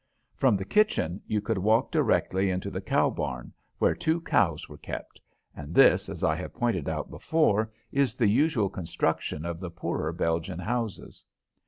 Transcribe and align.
From 0.35 0.57
the 0.57 0.65
kitchen 0.65 1.21
you 1.27 1.41
could 1.41 1.59
walk 1.59 1.91
directly 1.91 2.49
into 2.49 2.71
the 2.71 2.81
cow 2.81 3.11
barn, 3.11 3.53
where 3.77 3.93
two 3.93 4.19
cows 4.21 4.67
were 4.67 4.79
kept, 4.79 5.21
and 5.55 5.75
this, 5.75 6.09
as 6.09 6.23
I 6.23 6.33
have 6.37 6.55
pointed 6.55 6.89
out 6.89 7.11
before, 7.11 7.71
is 7.91 8.15
the 8.15 8.27
usual 8.27 8.67
construction 8.71 9.45
of 9.45 9.59
the 9.59 9.69
poorer 9.69 10.11
Belgian 10.11 10.57
houses. 10.57 11.23